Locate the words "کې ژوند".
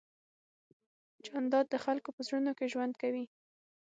2.57-2.93